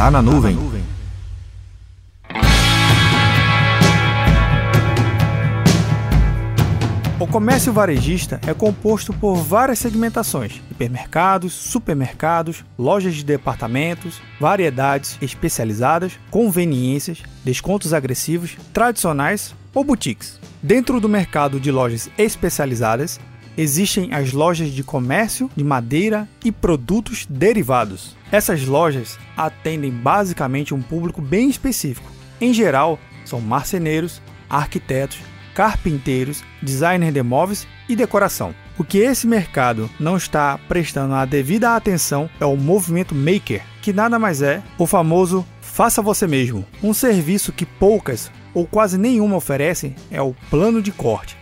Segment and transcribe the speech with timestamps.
[0.00, 0.56] Tá na nuvem.
[7.18, 16.18] O comércio varejista é composto por várias segmentações: hipermercados, supermercados, lojas de departamentos, variedades especializadas,
[16.30, 20.40] conveniências, descontos agressivos, tradicionais ou boutiques.
[20.62, 23.20] Dentro do mercado de lojas especializadas,
[23.60, 28.16] existem as lojas de comércio de madeira e produtos derivados.
[28.32, 32.10] Essas lojas atendem basicamente um público bem específico.
[32.40, 35.18] Em geral, são marceneiros, arquitetos,
[35.54, 38.54] carpinteiros, designer de móveis e decoração.
[38.78, 43.92] O que esse mercado não está prestando a devida atenção é o movimento maker, que
[43.92, 46.64] nada mais é o famoso faça você mesmo.
[46.82, 51.36] Um serviço que poucas ou quase nenhuma oferecem é o plano de corte.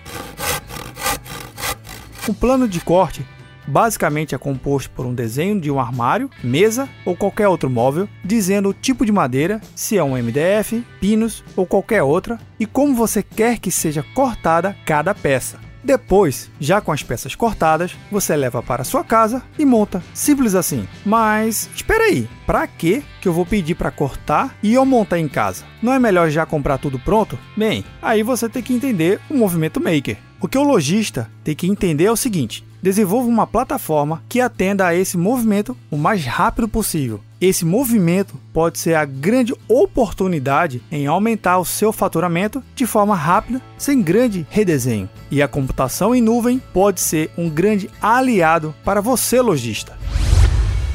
[2.29, 3.25] O plano de corte
[3.67, 8.69] basicamente é composto por um desenho de um armário, mesa ou qualquer outro móvel, dizendo
[8.69, 13.23] o tipo de madeira, se é um MDF, pinos ou qualquer outra, e como você
[13.23, 15.59] quer que seja cortada cada peça.
[15.83, 20.03] Depois, já com as peças cortadas, você leva para sua casa e monta.
[20.13, 20.87] Simples assim.
[21.07, 25.29] Mas espera aí, para que que eu vou pedir para cortar e eu montar em
[25.29, 25.65] casa?
[25.83, 27.39] Não é melhor já comprar tudo pronto?
[27.57, 30.28] Bem, aí você tem que entender o movimento maker.
[30.41, 34.87] O que o lojista tem que entender é o seguinte: desenvolva uma plataforma que atenda
[34.87, 37.21] a esse movimento o mais rápido possível.
[37.41, 43.61] Esse movimento pode ser a grande oportunidade em aumentar o seu faturamento de forma rápida,
[43.77, 45.09] sem grande redesenho.
[45.31, 49.97] E a computação em nuvem pode ser um grande aliado para você, lojista.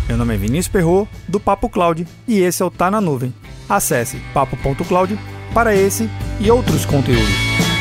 [0.07, 3.33] Meu nome é Vinícius Perro do Papo Cloud, e esse é o Tá na Nuvem.
[3.69, 5.17] Acesse papo.cloud
[5.53, 6.09] para esse
[6.41, 7.72] e outros conteúdos.